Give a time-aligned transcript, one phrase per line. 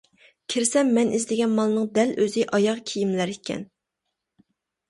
[0.53, 3.63] كىرسەم مەن ئىزدىگەن مالنىڭ دەل ئۆزى ئاياغ كىيىملەر ئىكەن.